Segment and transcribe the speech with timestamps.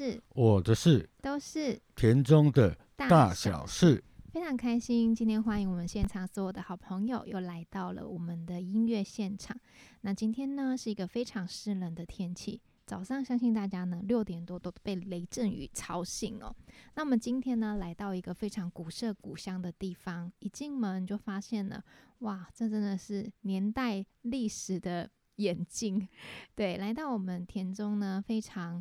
[0.00, 4.02] 的事、我的事，都是田中的大小小事。
[4.32, 9.54] 非常开心，今天欢迎我们现场所有的好朋友又来到了我们的音乐现场。
[10.00, 16.54] 那今天呢是一个非常湿冷的天气，早上相信大家呢六点多都被雷阵雨吵醒哦。
[16.94, 21.84] 那我们今天呢来到一个非常古色古香的地方，一进门就发现了，
[22.20, 26.08] 哇，这真的是年代历史的眼镜。
[26.54, 28.80] 对，来到我们田中呢非常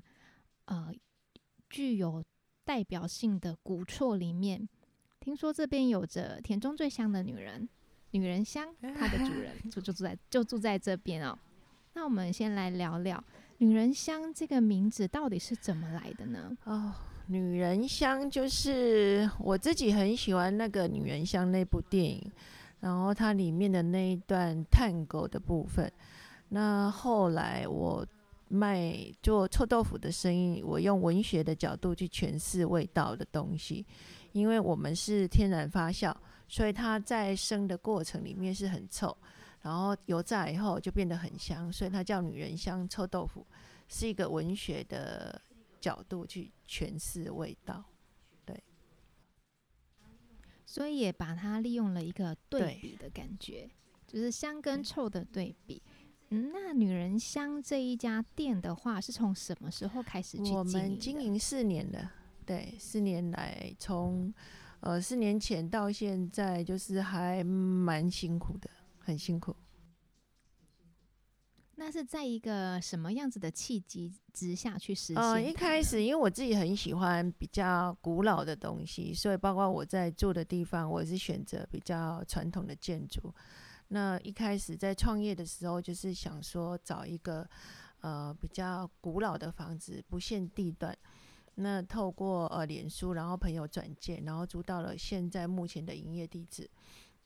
[0.66, 0.94] 呃
[1.70, 2.24] 具有
[2.66, 4.68] 代表性的古厝里面。
[5.20, 7.68] 听说这边有着田中最香的女人，
[8.12, 11.38] 女人香，它的主人 就就住在就住在这边哦。
[11.94, 13.22] 那我们先来聊聊
[13.58, 16.58] 女人香这个名字到底是怎么来的呢？
[16.64, 16.94] 哦，
[17.28, 22.32] 女人香就是我自己很喜欢那个女人香那部电影，
[22.80, 25.92] 然后它里面的那一段探戈的部分。
[26.48, 28.06] 那后来我
[28.50, 33.86] 卖做臭豆腐的生意，我用文学的角度去诠释味道的东西。
[34.32, 36.16] 因为我们是天然发酵，
[36.48, 39.18] 所以它在生的过程里面是很臭，
[39.62, 43.44] 然后油炸以后就变得很香，所以它叫女人香臭豆腐，
[43.88, 45.42] 是一个文学的
[45.82, 47.84] 角度去诠释味道，
[48.46, 48.56] 对。
[50.64, 53.68] 所以也把它利用了一个对比的感觉，
[54.06, 55.82] 就是香跟臭的对比。
[56.32, 62.12] 嗯，那女人香这一家店的话，是从什么时候开始去我们经营四年了。
[62.46, 64.34] 对，四年来从
[64.82, 69.56] 呃四年前到现在，就是还蛮辛苦的，很辛苦。
[71.76, 75.24] 那是在一个什么样子的契机之下去实现？
[75.24, 83.34] 呃，一开始因为我自己很喜欢比较古老的东西，所以包括我在住的地方，我是选择比较传统的建筑。
[83.90, 87.48] 那一开始在创业的时候，就是想说找一个
[88.02, 90.98] 呃比较古老的房子，不限地段。
[91.56, 96.70] 那透过呃脸书，然后朋友转介，然后租到了现在目前的营业地址，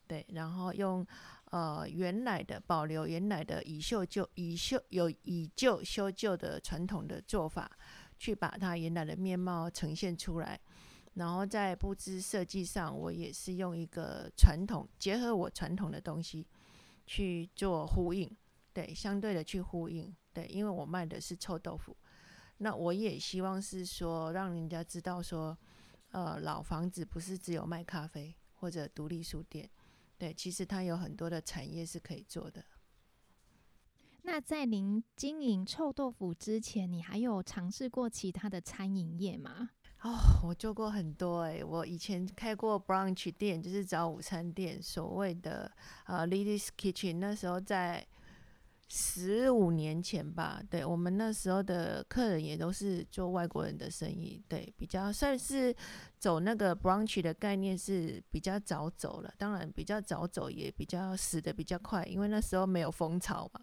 [0.08, 1.06] 对，然后用
[1.52, 7.70] 呃原来的保留原来的以旧旧以旧有以旧修旧的传统的做法，
[8.18, 10.60] 去把它原来的面貌呈现出来，
[11.14, 16.48] 然后在布置设计上，我也是用一个传统结合我传统的东西
[17.06, 18.30] 去做呼应，
[18.74, 21.96] 对，相对的去呼应，对，因为我卖的是臭豆腐。
[22.58, 25.58] 那我也希望是说，让人家知道说，
[26.12, 29.70] 呃，老房子不是只有卖咖啡或者独立书店，
[30.18, 32.64] 对，其实它有很多的产业是可以做的。
[34.22, 39.72] 那在您经营臭豆腐之前，你还有尝试过其他的餐饮业吗？
[40.04, 45.72] 哦，我做过很多诶，我以前开过 brunch 店，就是早午餐店，所谓的
[46.06, 48.06] 呃 ladies kitchen，那时候在。
[48.96, 55.76] 十五年前吧，对我们那时候的客人也都是做外国人的生意，对，比较算是
[56.20, 63.62] 走那个 brunch 的概念是比较早走了，当然比较早走也比较死的比较快，因为那时候没有风潮嘛，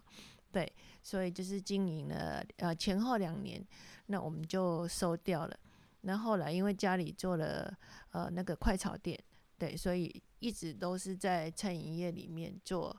[0.51, 0.69] 对，
[1.01, 3.65] 所以就是经营了呃前后两年，
[4.07, 5.57] 那我们就收掉了。
[6.01, 7.75] 那后来因为家里做了
[8.11, 9.17] 呃那个快炒店，
[9.57, 12.95] 对，所以一直都是在餐饮业里面做。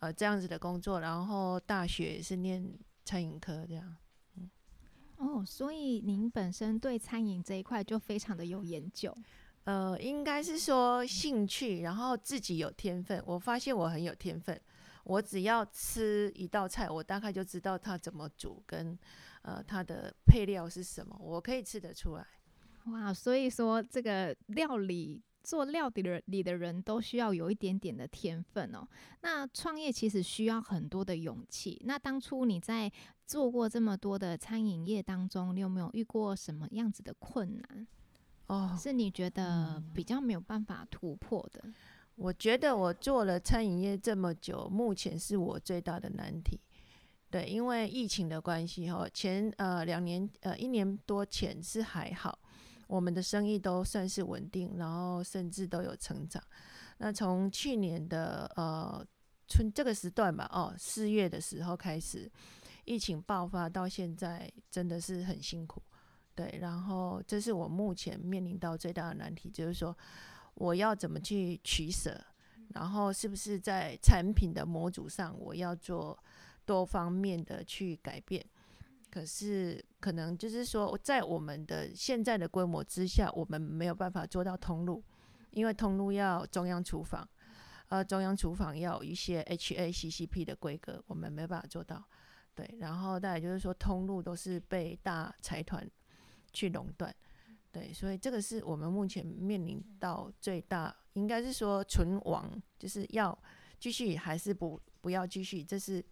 [0.00, 2.66] 呃，这样子的工作，然后大学是念
[3.04, 3.96] 餐饮科，这样。
[4.36, 4.50] 嗯，
[5.18, 9.14] 哦，所以您本身对餐饮这一块就非常的有研究。
[9.64, 13.22] 呃，应该是说兴趣，然后自己有天分。
[13.26, 14.58] 我发现我很有天分，
[15.04, 18.98] 我只要吃一道菜，我大概就知道它怎么煮，跟
[19.42, 22.26] 呃它的配料是什么，我可以吃得出来。
[22.86, 25.22] 哇，所以说这个料理。
[25.42, 28.86] 做料理的里的人都需要有一点点的天分哦。
[29.22, 31.80] 那创业其实需要很多的勇气。
[31.86, 32.92] 那当初你在
[33.26, 37.86] 做过这么多的餐饮业当中，你有没有遇过什么样子的困难？
[38.48, 41.64] 哦，是你觉得比较没有办法突破的？
[42.16, 46.60] 我觉得我做了餐饮业这么久，目前是我最大的难题。
[47.30, 52.38] 对，因为疫情的关系哈，前呃两年呃一年多前是还好。
[52.90, 56.42] 我们的生意都算是稳定，然后甚至都有成长。
[56.98, 59.06] 那从去年的呃
[59.46, 62.28] 春这个时段吧，哦四月的时候开始，
[62.84, 65.80] 疫情爆发到现在，真的是很辛苦。
[66.34, 69.96] 对，然后这是我目前面临到最大的难题，就是说
[70.54, 72.20] 我要怎么去取舍，
[72.74, 76.18] 然后是不是在产品的模组上，我要做
[76.64, 78.44] 多方面的去改变。
[79.10, 85.04] 可是，可能就是说，在我们的现在的规模之下，我们没有办法做到通路，
[85.50, 87.28] 因为通路要中央厨房，
[87.88, 92.02] 呃，中央厨房要一些 HACCP 的规格，我们没办法做到。
[92.54, 95.88] 对，然后再就是说，通路都是被大财团
[96.52, 97.14] 去垄断。
[97.72, 103.36] 对，所以这个是我们目前面临到最大，应该是说存亡，就是要
[103.78, 106.04] 继续还是不不要继续，这是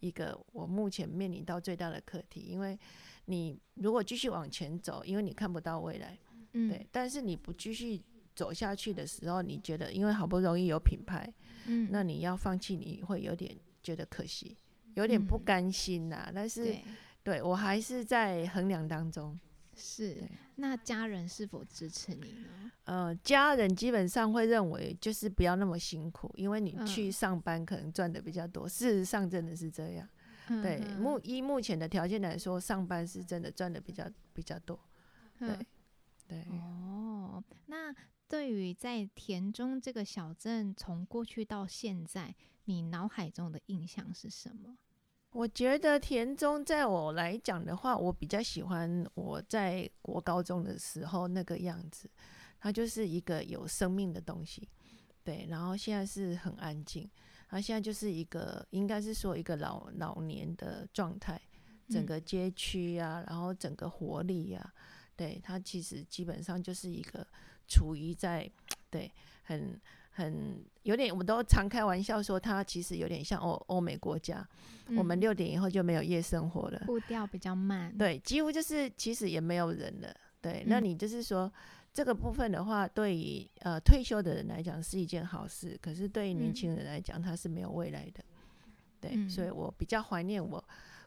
[0.00, 2.40] 一个我目前面临到最大的课题。
[2.40, 2.78] 因为
[3.26, 6.18] 你如果继续往前走，因为你看不到未来，
[6.52, 8.00] 嗯，对，但是你不继续
[8.34, 11.32] 走下去的时候，你觉得因为好不容易有品牌，
[11.66, 14.56] 嗯，那你要放弃，你会有点觉得可惜，
[14.94, 16.84] 有点不嗯甘心呐、但是对，
[17.22, 19.38] 对我还是在衡量当中。
[19.76, 20.22] 是。
[20.56, 22.72] 那家人是否支持你呢？
[22.84, 28.68] 呃，家人基本上会认为就是不要那么辛苦，因为你嗯去上班可能赚的比较多。
[28.68, 30.08] 事实上真的是这样。
[30.62, 34.78] 对，嗯目依目前的条件来说，上班是真的赚的比较比较多。
[35.40, 35.66] 嗯对
[36.28, 37.94] 对，哦，那
[38.28, 42.34] 对于在田中这个小镇从过去到现在，
[42.64, 44.76] 你脑海中的印象是什么？
[45.32, 52.08] 我觉得田中在我来讲的话，我比较喜欢我在国高中的时候那个样子，
[52.58, 54.68] 它就是一个有生命的东西。
[55.22, 57.10] 对，然后现在是很安静，
[57.50, 61.38] 它现在就是一个应该是说一个老老年的状态，
[61.90, 64.72] 整嗯个街区啊，然后整个活力啊，
[65.16, 67.26] 对它其实基本上就是一个
[67.66, 68.50] 处于在
[68.88, 69.12] 对
[69.42, 69.78] 很
[70.10, 74.46] 很有点，我们都常开玩笑说它其实有点像欧欧美国家，
[74.96, 81.52] 我们嗯六点以后就没有夜生活了，步调比较慢，对，几乎就是其实也没有人了，对，那嗯你就是说。
[81.92, 88.22] 这个部分的话，对于呃退休的人来讲是一件好事，可是对于年嗯轻人来讲，他是没有未来的。
[89.00, 90.62] 对，所以嗯我比较怀念我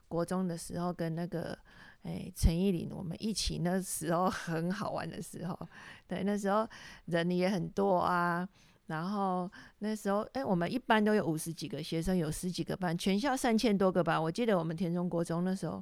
[0.07, 1.55] 国中的时候跟那个
[2.01, 5.69] 哎陈依林我们一起那时候很好玩的时候。
[6.07, 6.67] 对，那时候
[7.05, 8.49] 人也很多啊，
[8.89, 9.49] 然后
[9.79, 14.21] 那时候哎我们一班都有五十几个学生，有十几个班，全校三千多个班。
[14.21, 15.81] 我记得我们田中国中那时候，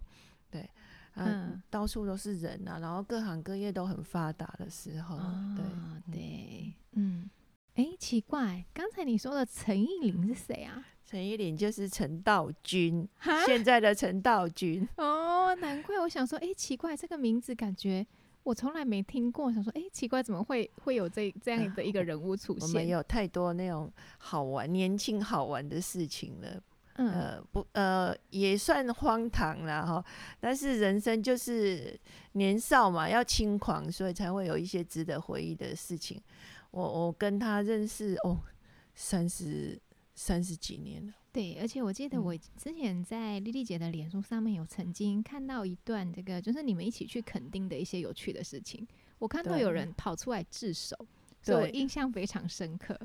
[0.52, 0.70] 对。
[1.14, 5.18] 啊，嗯到处都是人啊，然后各行各业都很发达的时候，
[5.56, 7.28] 对啊，对，嗯，
[7.74, 10.86] 哎，奇怪，刚才你说的陈意林是谁啊？
[11.04, 13.10] 陈依林就是陈道君，
[13.48, 14.88] 现在的陈道君。
[14.98, 18.06] 哦，难怪我想说，哎，奇怪，这个名字感觉
[18.48, 22.88] 我从来没听过，想说，哎，奇怪，怎么会会有这这样的一个 人物出现我们？
[22.88, 26.64] 有太多那种好玩、年轻好玩的事情了。
[26.96, 30.06] 嗯，呃，不，呃，也算荒唐了哈。
[30.40, 32.00] 但是人生就是
[32.32, 36.22] 年少嘛，要轻狂，所以才会有一些值得回忆的事情。
[36.72, 38.40] 我我跟他认识哦，
[38.96, 39.78] 三十
[40.16, 41.14] 三十几年了。
[41.38, 48.88] 对，而且我记得嗯我之前在丽丽姐的脸书上面有曾经看到一段这个，就是你们一起去垦丁的一些有趣的事情。
[49.20, 50.98] 我看到有人跑出来自首，
[51.44, 53.00] 所以我印象非常深刻。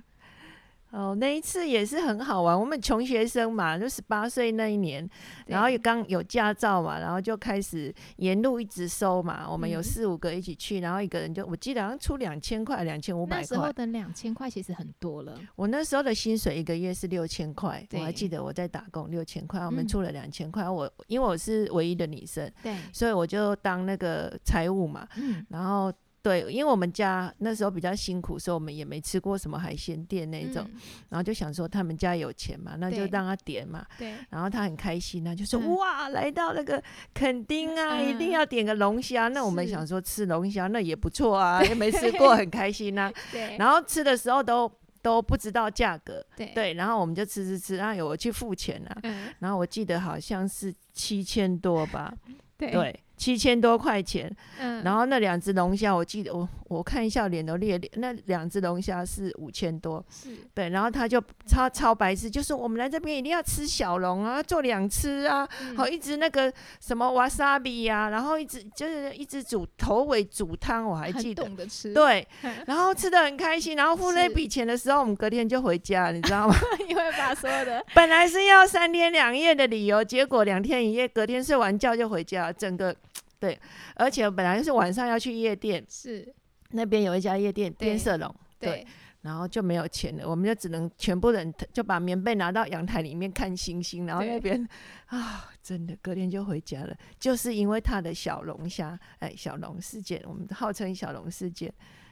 [0.92, 2.58] 哦，那一次也是很好玩。
[2.58, 5.08] 我们穷学生嘛，就十八岁那一年，
[5.46, 9.48] 然后刚有驾照嘛，然后就开始沿路一直收嘛。
[9.50, 13.40] 我们有嗯四五个一起去，然后一个人就我记得好像出两千块、两千五百块。
[13.40, 15.38] 那时候的两千块其实很多了。
[15.56, 20.68] 我那时候的薪水一个月是六千块，我还记得我在打工六千块，我们嗯出了两千块。
[20.68, 25.90] 我因为我是唯一的女生，对，所以我就当那个财务嘛，嗯，然后。
[26.22, 33.84] 对，因为我们家那时候比较辛苦，所以我们也没吃过什么海鲜店那种，嗯然后就想说他们家有钱嘛，那就让他点嘛。
[33.98, 36.80] 对，然后他很开心啊，就说、嗯哇，来到那个
[37.12, 39.26] 垦丁啊，嗯一定要点个龙虾。
[39.28, 43.12] 那我们想说吃龙虾那也不错啊，也没吃过， 很开心啊。
[43.32, 44.70] 对，然后吃的时候都
[45.02, 52.14] 都不知道价格，对，对，然后我们就吃吃吃，然后有我去付钱啊，嗯，然后我记得好像是七千多吧，
[52.56, 54.28] 对，对，七千多块钱。
[54.58, 71.44] 嗯，然后那两只龙虾，我记得我我看一下脸都裂裂，那两只龙虾是五千多，是，对，然后他就超超白痴，就是我们来这边一定要吃小龙啊，做两吃啊，嗯好、一直那个什么 wasabi 呀、然后一直就是一直煮头尾煮汤，我还记得。
[71.44, 72.26] 懂得吃，，对，
[72.66, 76.54] 然后吃的很开心，然后付那笔钱的时候，我们隔天就回家，你知道吗？
[76.88, 82.94] 因为把所有的， 本来是要三天两夜的理由，结果两天一夜，隔天睡完觉就回家，整个
[83.42, 83.58] 对，
[83.96, 86.32] 而且本来是晚上要去夜店，是，
[86.70, 88.86] 那边有一家夜店变色龙，对对，
[89.22, 94.64] 然后就没有钱了，我们就只能全部人就把棉被拿到阳台里面看星星，然后那边
[95.06, 101.68] 啊，真的隔天就回家了，就是因为他的小龙虾，哎，小龙事件，我们号称小龙事件，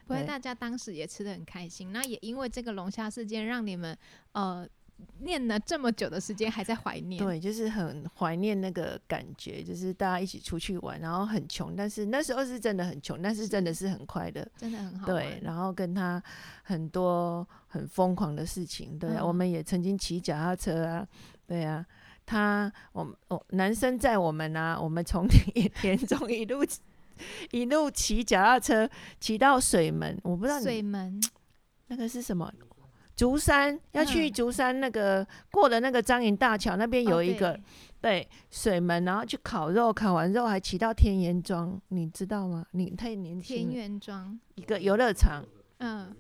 [0.08, 3.96] 不过大家当时也吃的很开心，那也因为这个龙虾事件，让你们
[4.32, 4.68] 呃
[5.19, 13.90] 念了这么久的时间还在怀念，对，就是很怀念那个感觉，就是大家一起出去玩，然后很穷，但是那时候是真的很穷，但是真的是。
[13.90, 16.23] 很快乐，真的很好对，然后跟他
[16.62, 21.04] 很多很疯狂的事情，对啊，我嗯们也曾经骑脚踏车啊，
[21.45, 21.85] 对啊，
[22.25, 25.26] 他我们我男生载我们啊，我们从
[25.83, 26.64] 田中一路
[27.50, 28.88] 一路骑脚踏车
[29.19, 31.21] 骑到水门，我不知道你水门。
[31.88, 32.52] 那个是什么。
[33.21, 37.62] 竹山要去嗯竹山那个过了那个张营大桥那边有哦一个、对。
[38.00, 42.65] 对水门，然后去烤肉，烤完肉还骑到天元庄，你知道吗？
[42.71, 45.45] 你太年轻田了，园庄，一个游乐场，
[45.81, 46.17] 嗯，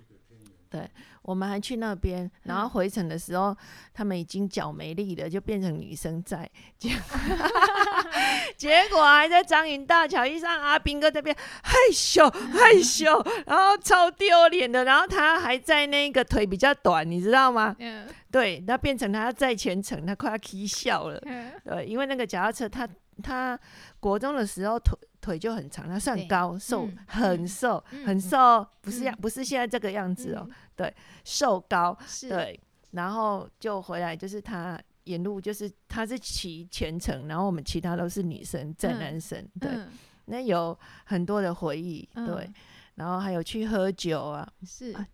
[1.22, 3.56] 我们还去那边，然后嗯回程的时候，
[3.92, 6.48] 他们已经脚没力了，就变成女生在，
[6.78, 6.90] 结
[8.56, 17.74] 结果还在张营大桥一上，阿斌哥这边害羞害羞，然后超丢脸的，然后他还在那个腿比较短，你知道吗？
[17.78, 21.20] 嗯对，那变成他在全程，他快要踢笑了。
[21.26, 22.88] 嗯对，因为那个脚踏车他，
[23.22, 23.58] 他
[23.98, 30.92] 国中的时候腿腿就很长，他算高瘦，嗯很嗯瘦，嗯很瘦哦，不是嗯样，不是现在这个样子哦， 对
[31.24, 31.96] 瘦高，
[32.28, 32.58] 对，
[32.92, 39.88] 然后就回来，就是他沿路就是他是骑全程，然后我们其他都是女生载嗯男生，对，嗯。
[40.26, 42.54] 那有很多的回忆，对嗯，
[42.94, 45.04] 然后还有去喝酒啊，是啊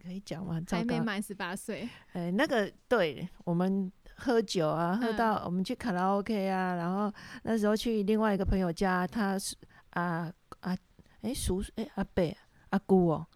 [0.00, 0.62] 可以讲吗？
[0.70, 3.90] 还没满十八岁，哎，那个对我们
[4.20, 5.16] 喝酒啊，喝嗯。
[5.16, 7.12] 到我们去卡拉 OK 啊，然后
[7.42, 9.56] 那时候去另外一个朋友家，他是
[9.90, 10.76] 啊啊，
[11.22, 12.36] 哎叔哎阿伯
[12.70, 13.26] 阿姑哦。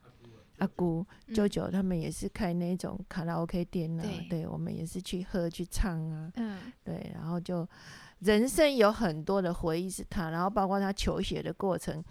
[0.58, 1.34] 阿姑、嗯。
[1.34, 4.28] 舅舅他们也是开那种卡拉 OK 店啊，对。
[4.28, 6.58] 对我们也是去喝去唱啊，嗯。
[6.84, 7.66] 对，然后就
[8.20, 12.02] 人生有很多的回忆是他，然后包括他求学的过程，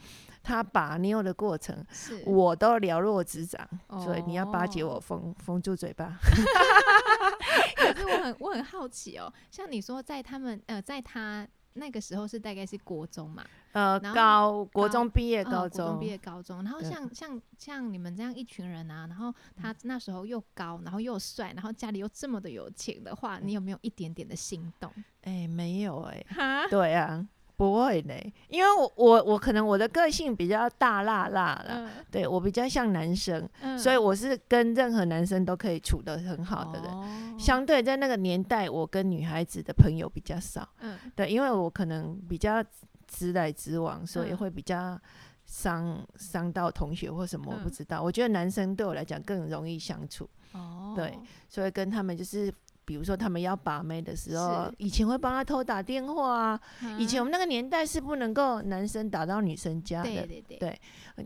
[0.44, 3.65] 他把妞的过程，是，我都了若指掌，
[4.03, 4.96] 所以你要巴结哦。
[4.96, 6.20] 我，封封住嘴巴。
[7.93, 24.91] 可是我很我很好奇哦，像你说在他们呃，在他那个时候是大概是国中嘛，呃，高国中毕业，呃高中国中毕业高中，然后像像像你们这样一群人啊，然后他那时候又高，然后又帅，然后家里又这么的有钱的话，你有没有一点点的心动？
[25.24, 27.27] 哎、没有哎、哈，对啊，
[27.63, 31.89] 不会嘞，因为我我我可能我的个性比较大辣辣啦，嗯。
[32.12, 33.79] 对我比较像男生，嗯。
[33.79, 36.91] 所以我是跟任何男生都可以处得很好的人。
[36.91, 37.36] 哦。
[37.39, 41.00] 相对在那个年代，我跟女孩子的朋友比较少，嗯。
[41.15, 42.62] 对，因为我可能比较
[43.08, 44.38] 直来直往，所以嗯。
[44.38, 45.00] 会比较
[45.46, 48.01] 伤伤到同学或什么，我不嗯知道。
[48.01, 51.17] 我觉得男生对我来讲更容易相处，哦，对
[51.48, 52.53] 所以跟他们就是。
[52.86, 56.60] 比如说，他们要把妹的时候，以前会帮他偷打电话啊。
[56.98, 60.58] 以前我们那个年代是不能够男生打到女生家的，对对对。
[60.58, 60.80] 对。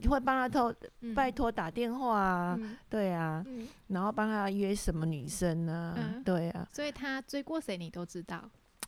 [0.10, 1.16] 会帮他偷嗯。
[1.16, 2.78] 拜托打电话啊，嗯。
[2.90, 6.24] 对啊，嗯，然后帮他约什么女生啊，嗯。
[6.24, 8.44] 对啊，所以他追过谁你都知道，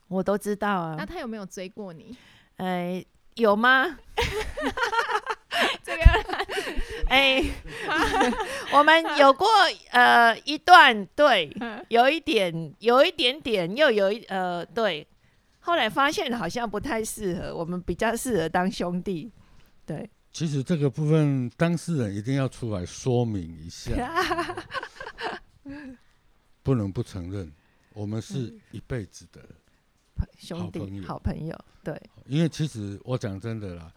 [0.07, 0.95] 我都知道啊。
[0.97, 2.17] 那他有没有追过你？
[2.57, 3.03] 哎、
[3.35, 3.97] 有吗？
[5.89, 6.03] 这个
[7.09, 7.43] 哎、
[8.71, 9.47] 我们有过
[9.91, 15.07] 呃一段，对，嗯有一点，有一点点，又有一呃，对。
[15.61, 19.31] 后来发现好像不太适合，我们比较适合当兄弟。
[19.85, 23.91] 对，其实这个部分当事人一定要出来说明一下，
[26.63, 27.51] 不能不承认，
[27.93, 29.41] 我们是一辈子的。
[30.37, 33.91] 兄弟，好朋友，对，因为其实我讲真的啦，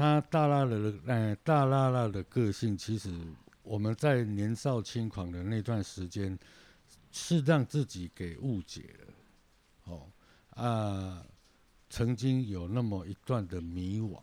[0.00, 3.12] 他大拉的呃大拉拉的个性，其实
[3.62, 6.38] 我们在年少轻狂的那段时间，
[7.12, 9.92] 是让自己给误解了。
[9.92, 10.06] 哦
[10.54, 11.22] 啊，
[11.90, 14.18] 曾经有那么一段的迷惘。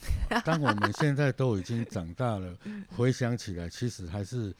[0.44, 2.54] 当我们现在都已经长大了，
[2.94, 4.54] 回想起来，其实还是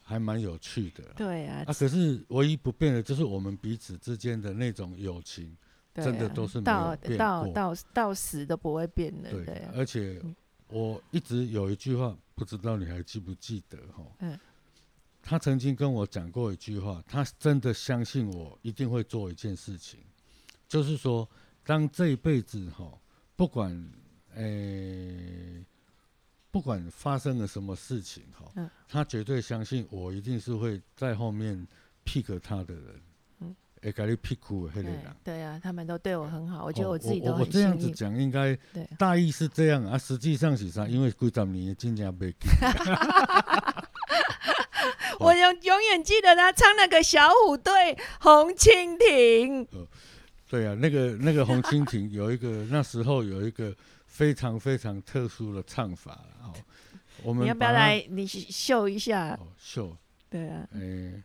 [0.00, 1.02] 还蛮有趣的。
[1.16, 5.56] 对啊，啊，可是唯一不变的就是我们彼此之间的那种友情。
[6.02, 10.34] 真的都是没到到到到死都不会变的，对，而且嗯。
[10.70, 14.04] 我一直有一句话，不知道你还记不记得哈？
[14.18, 14.38] 嗯。
[15.22, 19.98] 他曾经跟我讲过一句话，他真的相信我一定会做一件事情，
[20.68, 21.26] 就是说，
[21.64, 22.86] 当这一辈子哈，
[23.34, 23.90] 不管
[24.34, 25.64] 诶、
[26.50, 28.70] 不管发生了什么事情哈，嗯。
[28.86, 31.66] 他绝对相信我一定是会在后面
[32.04, 33.02] pick 他的人，嗯
[33.82, 35.16] 会给你 pick 的那个对人。
[35.24, 38.56] 对啊，他们都对我很好，我觉得哦我自己都很我这样，子讲，应该
[38.98, 40.86] 大意是这样啊，实际上是啥？
[40.86, 42.48] 因为几十年真正没记。
[45.18, 47.72] 我永永远记得他唱那个小虎队
[48.20, 49.66] 《红蜻蜓》，
[50.48, 53.74] 对啊，那个那个红蜻蜓有一个那时候有一个
[54.06, 56.54] 非常非常特殊的唱法哦。
[57.24, 59.34] 我们你要不要来你秀一下？
[59.40, 59.96] 哦秀？
[60.30, 61.20] 对啊，诶、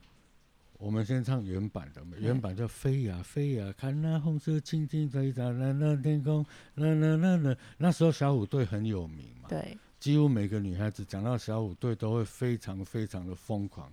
[0.84, 7.56] 我们先唱原版的原版叫飞呀飞呀，看那红色蜻蜓飞在蓝蓝天空，那那那那。
[7.78, 13.90] 那时候小虎队很有名嘛，对，几乎每个女孩子讲到小虎队都会非常非常的疯狂。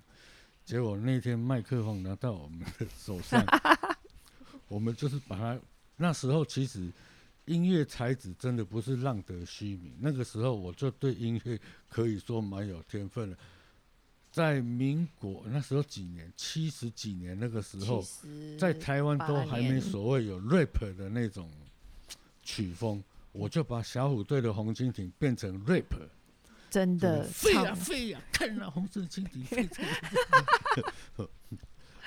[0.64, 3.40] 结果那天麦克风拿到我们的手上，
[4.66, 5.56] 我们就是把它。
[5.96, 6.90] 那时候其实
[7.44, 9.94] 音乐才子真的不是浪得虚名。
[10.00, 11.56] 那个时候我就对音乐
[11.88, 13.38] 可以说蛮有天分的。
[14.30, 18.04] 在民国那时候几年，七十几年那个时候，
[18.58, 21.50] 在台湾都还没所谓有 rap 的那种
[22.42, 25.92] 曲风，我就把小虎队的《红蜻蜓》变成 rap，
[26.70, 29.68] 真的飞呀飞呀，看那红色蜻蜓飞。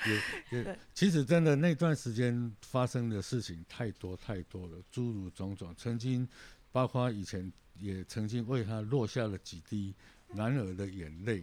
[0.06, 5.74] 也也，其实真的那段时间发生的事情太多太多了，诸如种种。
[5.78, 6.28] 曾经，
[6.70, 9.94] 包括以前也曾经为他落下了几滴
[10.28, 11.42] 男儿的眼泪，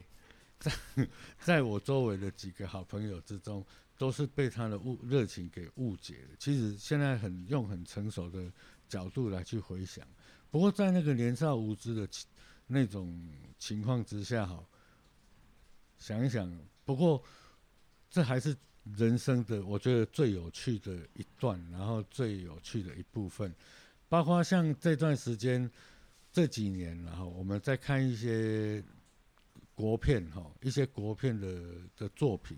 [0.62, 0.72] 在
[1.42, 3.66] 在我周围的几个好朋友之中，
[3.98, 6.36] 都是被他的误热情给误解了。
[6.40, 8.50] 其实现在很用很成熟的
[8.88, 10.08] 角度来去回想，
[10.50, 12.08] 不过在那个年少无知的
[12.68, 13.22] 那种
[13.58, 14.64] 情况之下，哈，
[15.98, 16.50] 想一想，
[16.86, 17.22] 不过。
[18.14, 18.54] 这还是
[18.98, 23.56] 人生的，我觉得最有趣的一段，然后最有趣的一部分，
[24.10, 25.72] 包括像这段时间
[26.30, 28.84] 这几年，然后我们在看一些
[29.82, 31.48] 国片哈，一些国片的
[31.98, 32.56] 的作品，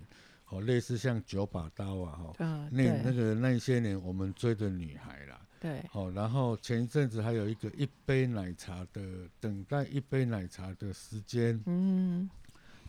[0.50, 9.00] 哦，类似像九把刀啊哈，那那个那些年我们追的女孩啦，对，哦，然后前一阵子还有一个一杯奶茶的
[9.40, 12.28] 等待一杯奶茶的时间，嗯，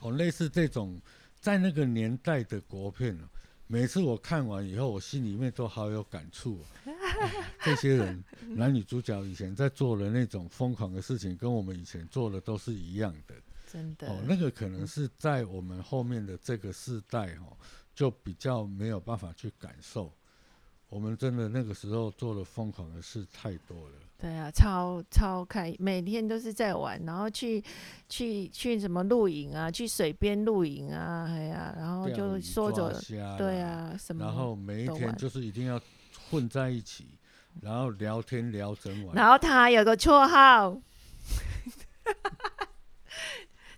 [0.01, 0.99] 哦，类似这种。
[1.39, 3.15] 在那个年代的国片
[3.67, 6.59] 每次我看完以后，我心里面都好有感触。
[7.63, 8.23] 这些人
[8.57, 13.35] 男女主角以前在做的那种疯狂的事情，跟我们以前做的都是一样的。
[13.75, 14.07] 真的。
[14.07, 17.57] 哦，那个可能是在我们后面的这个世代哦，
[17.93, 20.09] 就比较没有办法去感受。
[20.87, 23.95] 我们真的那个时候做的疯狂的事太多了。
[24.17, 27.61] 对啊，超超开，每天都是在玩，然后去
[28.07, 32.97] 去去什么露营啊，去水边露营啊，哎呀，然后就说着，
[33.37, 35.77] 对啊，什么，然后每一天就是一定要
[36.29, 37.07] 混在一起，
[37.61, 39.13] 然后聊天聊整晚。
[39.13, 40.79] 然后他有个绰号，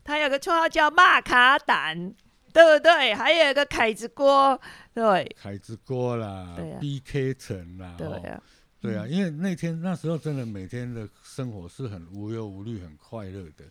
[0.08, 2.16] 他有个绰号叫骂卡胆，
[2.54, 3.14] 对不对？
[3.14, 4.60] 还有一个凯子锅，
[4.94, 8.42] 对，凯子锅啦，B K 城啦，对啊。
[8.80, 13.66] 对啊，因为那天那时候真的每天的生活是很无忧无虑、很快乐的。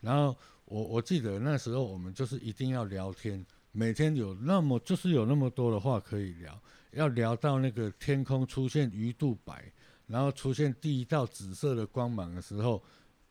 [0.00, 6.58] 然后我我记得那时候我们就是一定要聊天，每天有那么就是有那么多的话可以聊，
[6.92, 9.70] 要聊到那个天空出现鱼肚白，
[10.06, 12.82] 然后出现第一道紫色的光芒的时候，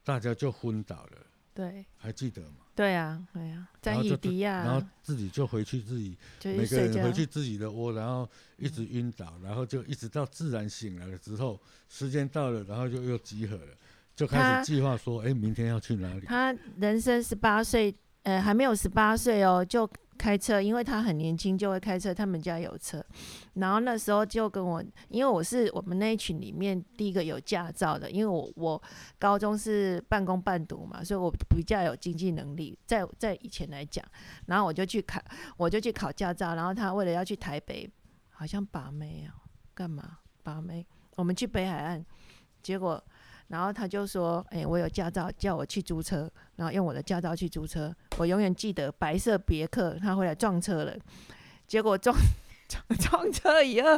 [0.04, 1.18] 大家就昏倒了。
[1.54, 2.58] 对，还记得吗？
[2.76, 13.78] 对啊，对啊，在雨迪啊，然后自己就回去自己，每个人回去自己的窝，然后一直晕倒，然后就一直到自然醒来了之后，时间到了，然后就又集合了，
[14.16, 16.26] 就开始计划说，哎，明天要去哪里？
[16.26, 19.89] 他人生十八岁，呃，还没有十八岁哦，就。
[20.24, 23.04] 开车，因为他很年轻就会开车，他们家有车。
[23.56, 28.82] 然后那时候就跟我，因为我是我们那一群里面第一个有驾照的，因为我我
[29.20, 34.02] 高中是半工半读嘛，所以我比较有经济能力，在在以前来讲，
[34.46, 35.22] 然后我就去考，
[35.58, 36.56] 我就去考驾照。
[36.56, 37.90] 然后他为了要去台北，
[38.30, 39.36] 好像把妹啊，
[39.74, 40.88] 干嘛把妹？
[41.18, 42.06] 我们去北海岸，
[42.62, 43.04] 结果。
[43.54, 47.96] 然后他就说：“哎，我有驾照，叫我去租车，然后用我的驾照去租车。
[48.18, 50.98] 我永远记得白色别克，他回来撞车了。
[51.68, 52.18] 结果撞
[52.68, 53.89] 撞撞车以后，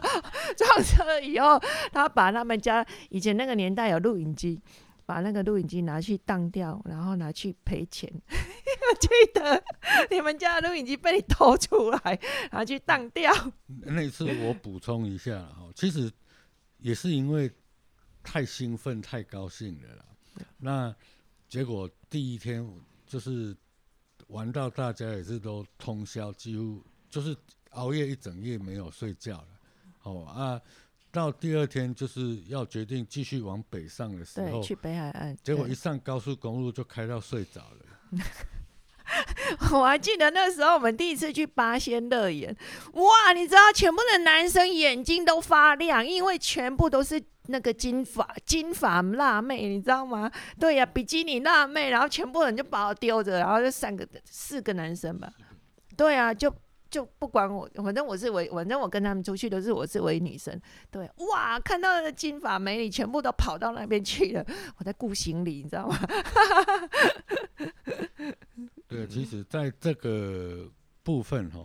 [0.57, 1.57] 撞车以后，
[1.93, 4.59] 他把他们家以前那个年代有录影机，
[5.05, 8.11] 把那个录影机拿去当掉，然后拿去赔钱。
[8.27, 9.63] 我 记得
[10.11, 12.19] 你们家的录影机被你偷出来，
[12.51, 13.31] 拿去当掉。
[13.67, 16.11] 那次我补充一下哈，其实
[16.79, 17.49] 也是因为。”
[18.25, 20.05] 太兴奋、太高兴了啦！
[20.57, 20.93] 那
[21.47, 22.67] 结果第一天
[23.05, 23.55] 就是
[24.27, 27.37] 玩到大家也是都通宵，几乎就是
[27.69, 29.47] 熬夜一整夜没有睡觉了。
[30.03, 30.59] 哦啊，
[31.11, 35.37] 到第二天就是要决定继续往北上的时候，去北海岸。
[35.43, 37.85] 结果一上高速公路就开到睡着了。
[39.71, 42.53] 我还记得那时候我们第一次去八仙乐园，
[42.93, 43.31] 哇！
[43.33, 47.23] 你知道全部的男生眼睛都发亮，因为全部都是。
[47.47, 50.31] 那个金发金发辣妹，你知道吗？
[50.59, 55.31] 对呀，比基尼辣妹，然后全部人就把我丢着，然后就三个四个男生吧。
[55.95, 56.53] 对啊，就
[56.89, 60.59] 就不管我，反正我是唯，反正我跟他们出去都是我是唯女生。
[60.91, 64.45] 对，哇，看到的金发美女全部都跑到那边去了，
[64.77, 65.97] 我在顾行李，你知道吗？
[68.87, 70.69] 对，其实在这个
[71.03, 71.59] 部分哈。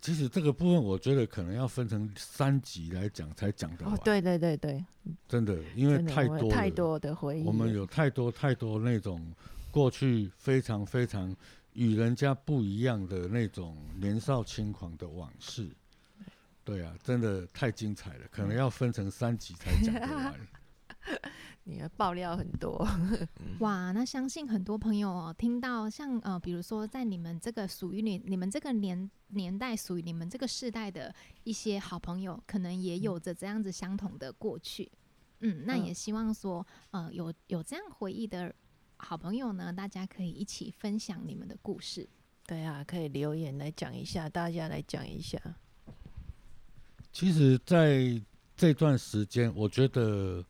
[0.00, 3.96] 其实这个部分，我觉得可能要分成三集来讲，才讲得完。
[4.04, 4.84] 对对对对，
[5.28, 9.20] 真的，因为太多太多的回忆，我们有太多太多那种
[9.70, 11.34] 过去非常非常
[11.72, 15.68] 与人家不一样的那种年少轻狂的往事。
[16.62, 20.34] 对啊，真的太精彩了，可能要分成三集才讲得完。
[21.70, 22.86] 你的爆料很多。
[23.60, 34.90] 哇，那相信很多朋友哦，听到像呃，比如说在你们这个属于你你们这个年年代属于你们这个世代的一些好朋友，可能也有着这样子相同的过去。
[35.40, 38.52] 嗯，那嗯也希望说，呃，有有这样回忆的
[38.96, 42.08] 好朋友呢，大家可以一起分享你们的故事。
[42.46, 45.40] 对啊，可以留言来讲一下，大家来讲一下。
[47.12, 48.20] 其实，在
[48.56, 50.44] 这段时间，我觉得，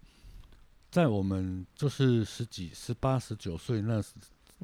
[0.90, 4.14] 在我们就是十几、十八、十九岁那时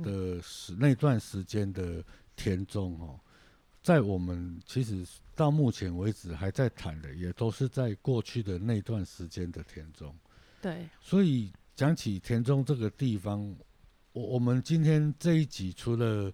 [0.03, 3.19] 的时那段时间的田中哦，
[3.83, 10.15] 在我们其实到目前为止还在谈的，也都是在过去的那段时间的田中。
[10.61, 13.57] 对，所以讲起田中这个地方，
[14.12, 16.33] 我我们今天这一集除了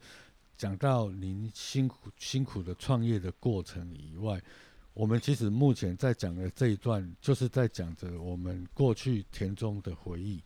[0.56, 4.42] 讲到您辛苦辛苦的创业的过程以外，
[4.94, 10.42] 我们其实目前在讲的这一段，就是在讲着我们过去田中的回忆。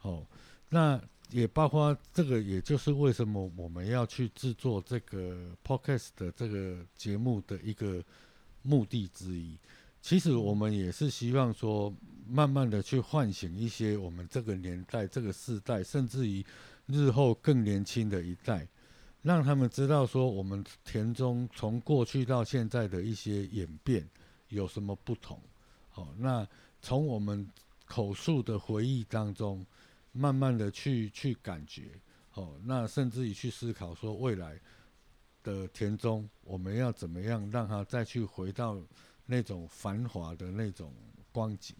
[0.00, 0.26] 哦，
[0.68, 1.00] 那
[1.30, 8.02] 也包括这个，也就是为什么我们要去制作这个 podcast 的这个节目的一个
[8.62, 9.58] 目的之一。
[10.00, 11.94] 其实我们也是希望说，
[12.26, 16.44] 慢慢的去唤醒一些我们这个年代、这个世代，甚至于
[16.86, 18.66] 日后更年轻的一代，
[19.22, 24.08] 让他们知道说，我们田中从过去到现在的一些演变
[24.48, 25.40] 有什么不同。
[25.88, 26.46] 好、那
[26.80, 27.48] 从我们
[27.84, 29.64] 口述的回忆当中，
[30.10, 32.00] 慢慢的去去感觉，
[32.34, 34.58] 哦，那甚至于去思考说未来
[35.42, 38.76] 的田中，我们要怎么样让它再去回到
[39.24, 40.92] 那种繁华的那种
[41.30, 41.76] 光景。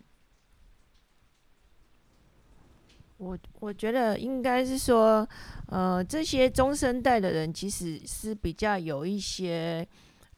[3.19, 5.27] 我我觉得应该是说，
[5.69, 9.87] 呃，这些中生代的人其实是比较有一些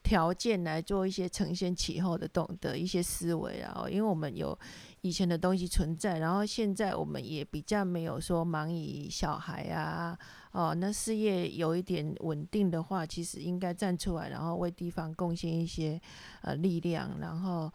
[0.03, 4.55] 条件来做一些承先启后的动的一些思维啊，哦因为我们有
[5.01, 10.15] 以前的东西存在，然后现在我们也比较没有说忙于小孩啊，
[10.51, 15.99] 哦，那事业有一点稳定的话，其实应该站出来，然后为地方贡献一些
[16.43, 17.71] 呃力量，然后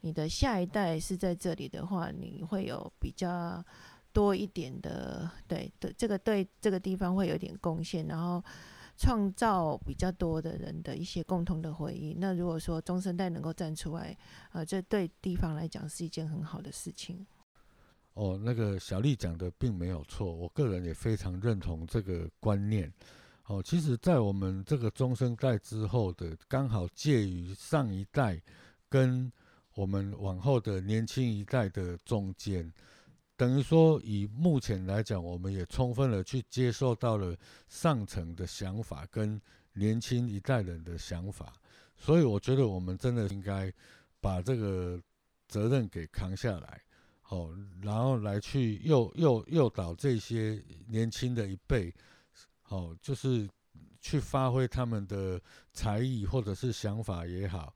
[0.00, 3.62] 你的下一代是在这里的话，你会有比较。
[4.14, 8.42] 多一点的，对对，这个对这个地方会有点贡献，然后
[8.96, 12.14] 创造比较多的人的一些共同的回忆。
[12.14, 14.16] 那如果说中生代能够站出来，
[14.52, 17.26] 呃，这对地方来讲是一件很好的事情。
[18.14, 22.90] 哦，那个小丽讲的并没有错，我个人也非常认同这个观念。
[23.46, 28.40] 哦，其实，在我们这个中生代之后的，刚好介于上一代
[28.88, 29.30] 跟
[29.74, 32.72] 我们往后的年轻一代的中间，
[33.36, 37.36] 等于说，以目前来讲，我们也充分的去接受到了
[37.68, 39.40] 上层的想法跟
[39.72, 41.52] 年轻一代人的想法，
[41.96, 43.72] 所以我觉得我们真的应该
[44.20, 45.02] 把这个
[45.48, 46.80] 责任给扛下来。
[47.26, 47.48] 好、
[47.82, 51.92] 然后来去诱诱诱导这些年轻的一辈，
[52.62, 53.48] 好、就是
[53.98, 55.40] 去发挥他们的
[55.72, 57.74] 才艺或者是想法也好，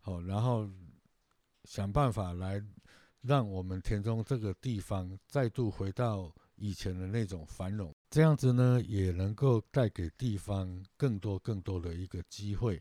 [0.00, 0.70] 好、然后
[1.64, 2.62] 想办法来
[3.26, 12.80] 让我们田中这个地方再度回到以前的那种繁荣，这样子呢，也能够带给地方更多更多的一个机会，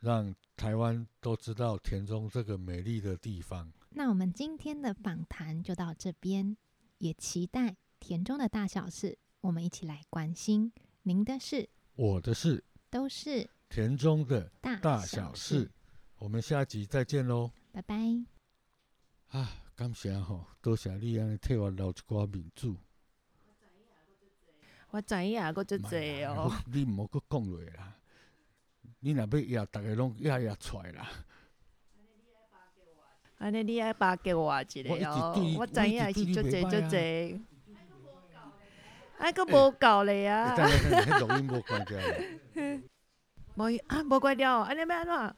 [0.00, 3.72] 让台湾都知道田中这个美丽的地方。
[3.90, 6.56] 那我们今天的访谈就到这边，
[6.98, 10.70] 也期待田中的大小事，我们一起来关心
[11.02, 15.70] 您的事，我的事都是田中的大小事，
[16.18, 17.50] 我们下集再见喽！
[17.72, 17.96] 拜拜。
[19.28, 22.74] 啊，感谢吼，多谢你安尼替我留一寡面子。
[24.90, 26.50] 我知影，我足莫济哦。
[26.72, 27.92] 你毋好搁讲落啦。
[29.00, 31.10] 你若要压，逐个拢压压出来啦。
[33.36, 37.46] 安尼你爱巴给我一我一直个哦对你，我知影我一直是足济足济。
[39.18, 40.56] 啊，佫无够咧欸啊！
[40.56, 42.40] 等下等下，迄录音无关掉咧。
[43.56, 45.36] 无啊，无关掉，安尼要安怎？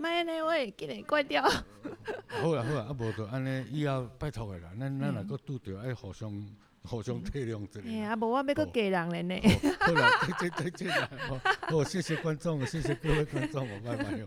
[0.00, 1.42] 莫安尼喂，今日关掉。
[1.42, 4.70] 好啦好啦，啊无就安尼，以后拜托诶啦。
[4.80, 6.46] 咱咱若嗯搁拄着，爱互相
[6.84, 8.12] 互相体谅一嘿，下。
[8.12, 9.58] 啊，无我要搁嫁人咧呢。
[9.78, 10.10] 好好啦，
[10.40, 11.10] 对，这对对啦。
[11.28, 11.38] 好，
[11.76, 14.26] 好谢谢观众，谢谢各位观众，我拜拜哟。